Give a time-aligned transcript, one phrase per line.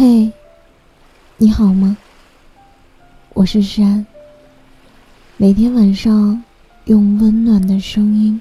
[0.00, 0.32] 嘿，
[1.36, 1.94] 你好吗？
[3.34, 4.06] 我是山。
[5.36, 6.42] 每天晚上
[6.86, 8.40] 用温暖的声音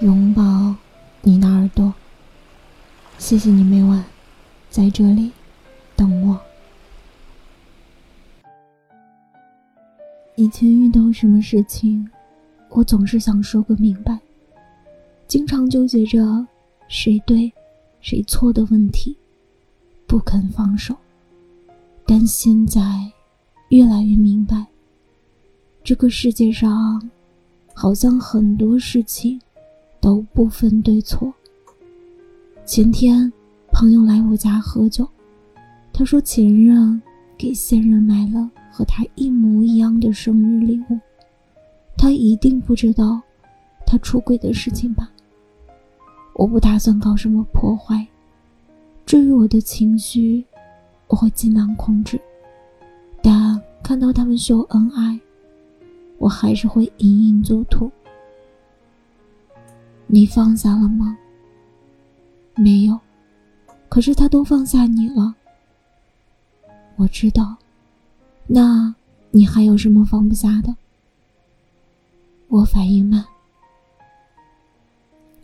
[0.00, 0.74] 拥抱
[1.22, 1.94] 你的耳朵。
[3.16, 4.04] 谢谢你每晚
[4.70, 5.30] 在这里
[5.94, 6.36] 等我。
[10.34, 12.10] 以前遇到什么事情，
[12.70, 14.18] 我总是想说个明白，
[15.28, 16.44] 经常纠结着
[16.88, 17.52] 谁对
[18.00, 19.16] 谁错的问题。
[20.08, 20.96] 不肯放手，
[22.06, 22.80] 但现在
[23.68, 24.66] 越来越明白，
[25.84, 26.98] 这个世界上
[27.74, 29.38] 好像很多事情
[30.00, 31.30] 都不分对错。
[32.64, 33.30] 前天
[33.70, 35.06] 朋友来我家喝酒，
[35.92, 37.00] 他说前任
[37.36, 40.98] 给现任买了和他一模一样的生日礼物，
[41.98, 43.20] 他一定不知道
[43.86, 45.10] 他出轨的事情吧？
[46.32, 48.06] 我不打算搞什么破坏。
[49.08, 50.44] 至于我的情绪，
[51.06, 52.20] 我会尽量控制，
[53.22, 55.18] 但看到他们秀恩爱，
[56.18, 57.90] 我还是会隐隐作痛。
[60.08, 61.16] 你放下了吗？
[62.54, 63.00] 没有，
[63.88, 65.34] 可是他都放下你了。
[66.96, 67.56] 我知道，
[68.46, 68.94] 那
[69.30, 70.76] 你还有什么放不下的？
[72.48, 73.24] 我反应慢，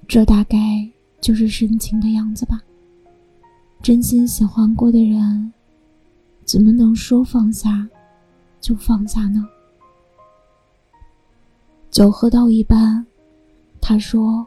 [0.06, 0.86] 这大概
[1.19, 2.61] 就是深情的样子吧。
[3.84, 5.52] 真心喜欢过的人，
[6.42, 7.86] 怎么能说放下
[8.58, 9.46] 就放下呢？
[11.90, 13.05] 酒喝到一半，
[13.82, 14.46] 他说：“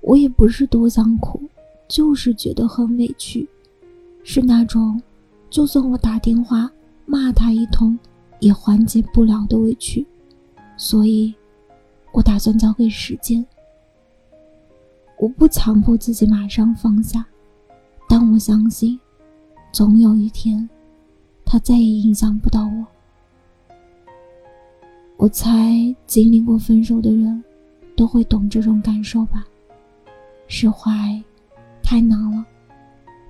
[0.00, 1.42] 我也不是多想哭，
[1.88, 3.46] 就是觉得很委屈，
[4.24, 4.98] 是那种
[5.50, 6.72] 就算我打电话
[7.04, 7.98] 骂他一通，
[8.40, 10.06] 也缓解不了的委屈，
[10.78, 11.34] 所以，
[12.12, 13.44] 我打算交给时间。
[15.18, 17.26] 我不强迫自己马上放下。”
[18.38, 18.96] 我相信，
[19.72, 20.70] 总有一天，
[21.44, 22.86] 他再也影响不到我。
[25.16, 27.42] 我猜，经历过分手的人，
[27.96, 29.44] 都会懂这种感受吧。
[30.46, 31.20] 释怀，
[31.82, 32.46] 太难了。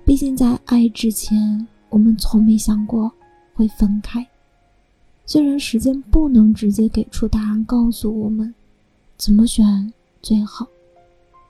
[0.05, 3.11] 毕竟在爱之前，我们从没想过
[3.55, 4.29] 会分开。
[5.25, 8.55] 虽然时间不能直接给出答案，告诉我们
[9.17, 9.91] 怎么选
[10.21, 10.67] 最好，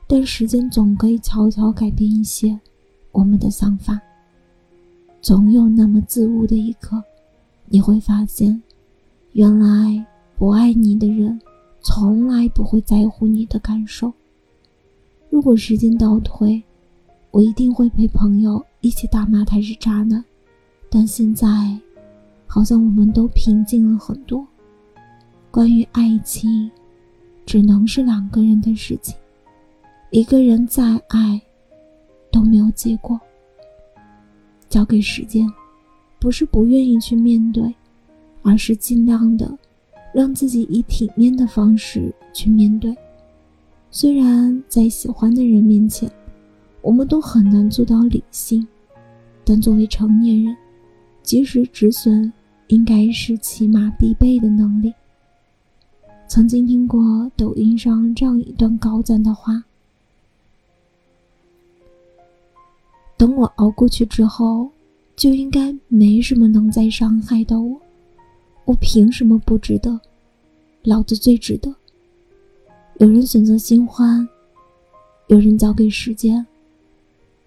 [0.06, 2.56] 但时间总可以悄悄改变一些。
[3.12, 4.00] 我们的想法，
[5.20, 7.02] 总有那么自悟的一刻，
[7.66, 8.62] 你会发现，
[9.32, 10.04] 原来
[10.36, 11.41] 不爱你的人，
[11.82, 14.12] 从来不会在乎你的感受。
[15.30, 16.62] 如果时间倒退，
[17.30, 20.25] 我一定会陪朋友一起大骂他是渣男。
[20.90, 21.46] 但现在，
[22.46, 24.46] 好像我们都平静了很多。
[25.50, 26.70] 关于爱情，
[27.44, 29.14] 只能是两个人的事情，
[30.10, 31.40] 一个人再爱。
[32.30, 33.18] 都没有结果。
[34.68, 35.46] 交给时间，
[36.18, 37.74] 不是不愿意去面对，
[38.42, 39.58] 而是尽量的
[40.12, 42.94] 让自己以体面的方式去面对。
[43.90, 46.10] 虽然在喜欢的人面前，
[46.82, 48.66] 我们都很难做到理性，
[49.44, 50.54] 但作为成年人，
[51.22, 52.30] 及时止损
[52.66, 54.92] 应该是起码必备的能力。
[56.26, 59.64] 曾经听过抖音上这样一段高赞的话。
[63.18, 64.70] 等我熬过去之后，
[65.16, 67.78] 就应该没什么能再伤害到我。
[68.64, 70.00] 我凭什么不值得？
[70.84, 71.74] 老子最值得。
[72.98, 74.26] 有人选择新欢，
[75.26, 76.46] 有人交给时间。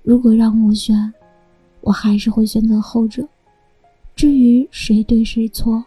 [0.04, 1.14] 如果让我选，
[1.80, 3.26] 我还是会选择后者。
[4.14, 5.82] 至于谁对谁错，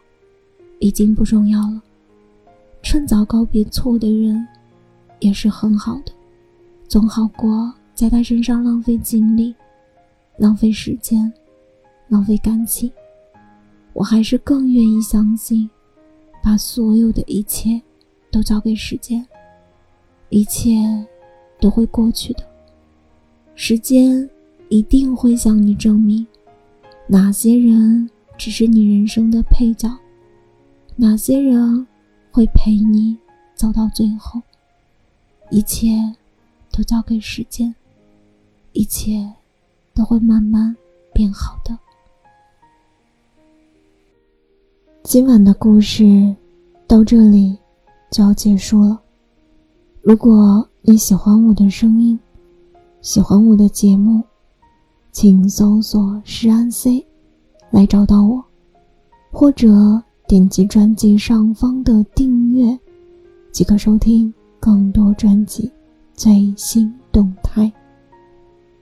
[0.79, 1.83] 已经不重要了。
[2.83, 4.47] 趁早告别错的人，
[5.21, 6.13] 也是很好的，
[6.89, 9.55] 总好过在他身上浪费精力。
[10.37, 11.33] 浪费时间，
[12.09, 12.91] 浪费感情，
[13.93, 15.71] 我还是更愿意相信，
[16.43, 17.81] 把所有的一切
[18.31, 19.25] 都交给时间，
[20.31, 20.75] 一切
[21.61, 22.45] 都会过去的。
[23.55, 24.29] 时间
[24.69, 26.27] 一定会向你证明，
[27.07, 29.89] 哪些人只是你人生的配角，
[30.97, 31.87] 哪些人
[32.33, 33.17] 会陪你
[33.55, 34.43] 走到最后。
[35.51, 35.91] 一切
[36.73, 37.73] 都交给时间，
[38.73, 39.33] 一切。
[39.95, 40.75] 都会慢慢
[41.13, 41.79] 变好的。
[45.03, 46.35] 今晚的故事
[46.87, 47.57] 到这里
[48.11, 49.01] 就要结束了。
[50.03, 52.19] 如果你喜欢我的声音，
[53.01, 54.23] 喜欢我的节目，
[55.13, 57.07] 请搜索“诗安 C”
[57.71, 58.43] 来找到我，
[59.31, 62.79] 或者点击专辑上方的订阅，
[63.53, 65.71] 即可收听更多专辑
[66.15, 67.71] 最新动态。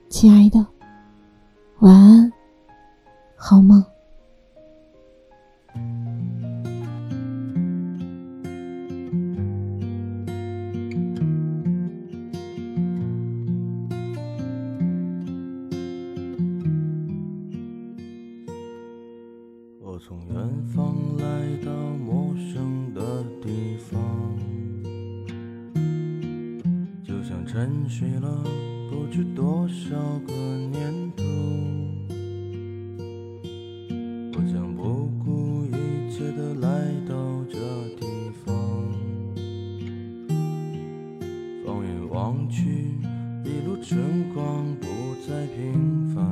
[0.09, 0.72] 亲爱的。
[1.83, 2.31] 晚安，
[3.35, 3.83] 好梦。
[19.81, 23.01] 我从远方来到陌生的
[23.41, 23.99] 地方，
[27.03, 28.41] 就像沉睡了
[28.89, 31.22] 不知多少个年头。
[41.73, 42.99] 放眼望去，
[43.43, 44.85] 一路春光不
[45.27, 46.23] 再平凡。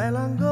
[0.00, 0.49] 海浪歌，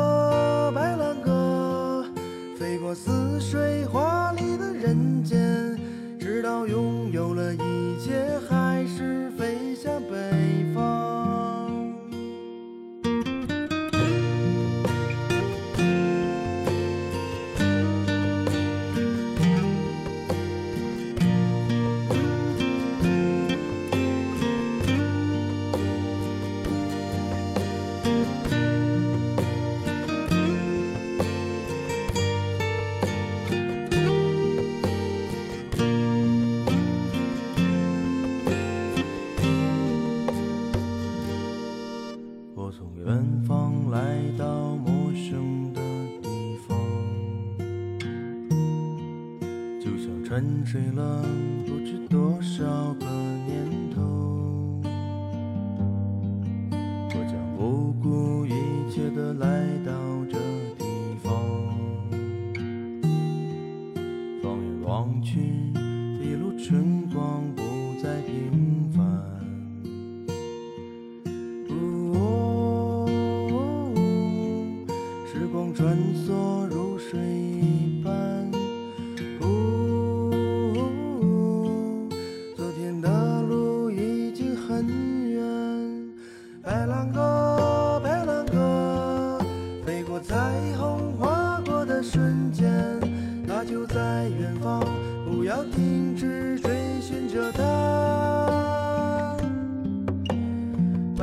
[50.28, 51.24] 沉睡了
[51.64, 52.62] 不知多少
[53.00, 53.06] 个
[53.46, 53.64] 年
[53.94, 54.02] 头。
[56.70, 58.52] 我将不顾一
[58.92, 59.90] 切的来到
[60.30, 60.36] 这
[60.76, 60.84] 地
[61.22, 61.32] 方，
[64.42, 65.40] 放眼望去，
[66.20, 67.62] 一路春光不
[68.02, 68.67] 再平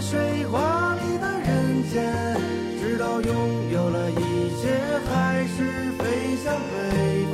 [0.00, 2.36] 水花里的人间，
[2.80, 4.14] 直到拥有了一
[4.60, 4.70] 切，
[5.10, 7.26] 还是飞向北